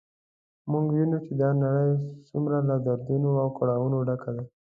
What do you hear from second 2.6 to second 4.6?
له دردونو او کړاوونو ډکه ده